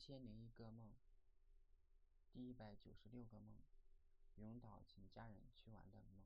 [0.00, 0.94] 千零一个梦，
[2.32, 3.60] 第一百九十六个梦，
[4.36, 6.22] 永岛请家人去玩的梦。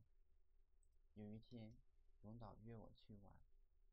[1.15, 1.75] 有一天，
[2.23, 3.35] 永岛约我去玩，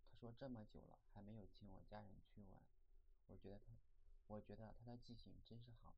[0.07, 2.61] 他说这么久了还没有请我家人去玩，
[3.25, 3.73] 我觉得他，
[4.27, 5.95] 我觉得他的记性真是好，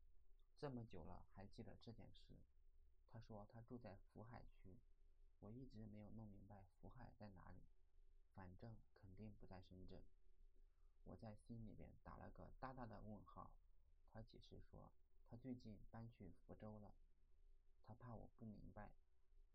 [0.58, 2.38] 这么久了还记得这件事。
[3.12, 4.80] 他说他住在福海区，
[5.42, 7.66] 我一直没有弄明白福海在哪里，
[8.34, 10.02] 反正肯定不在深圳。
[11.04, 13.03] 我在心里边打了个大大的。
[14.14, 14.92] 他解释说，
[15.28, 16.94] 他最近搬去福州了。
[17.82, 18.92] 他怕我不明白，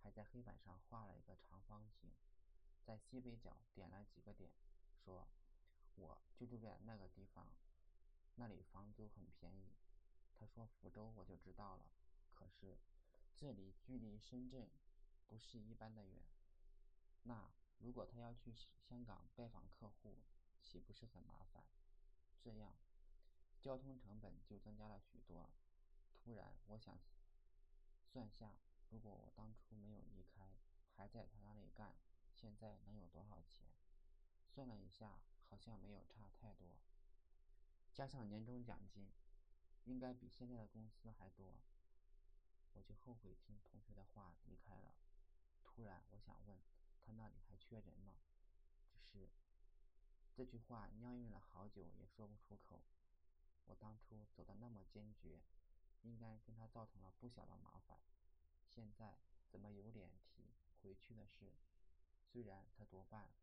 [0.02, 2.10] 还在黑板上画了一个长方形，
[2.84, 4.50] 在西北角点了几个点，
[5.04, 5.28] 说
[5.94, 7.54] ：“我就住在那个地方，
[8.34, 9.76] 那里房租很便宜。”
[10.34, 11.84] 他说福州我就知道了，
[12.34, 12.76] 可是
[13.36, 14.68] 这里距离深圳
[15.28, 16.24] 不是一般的远。
[17.22, 18.52] 那如果他要去
[18.88, 20.18] 香港拜访客户，
[20.60, 21.64] 岂不是很麻烦？
[22.42, 22.74] 这样。
[23.60, 25.50] 交通成本就增加了许多。
[26.24, 26.98] 突然，我想
[28.04, 28.54] 算下，
[28.90, 30.48] 如果我当初没有离开，
[30.94, 31.94] 还在他那里干，
[32.34, 33.68] 现在能有多少钱？
[34.46, 36.78] 算了一下，好像没有差太多。
[37.94, 39.10] 加上年终奖金，
[39.84, 41.54] 应该比现在的公司还多。
[42.74, 44.94] 我就后悔听同学的话离开了。
[45.64, 46.58] 突然，我想问
[47.04, 48.14] 他那里还缺人吗？
[48.92, 49.28] 只是
[50.34, 52.82] 这句话酿韵了好久，也说不出口。
[54.32, 55.40] 走的那么坚决，
[56.02, 57.98] 应该跟他造成了不小的麻烦。
[58.66, 61.52] 现在怎么有脸提回去的事？
[62.22, 63.37] 虽然他多半。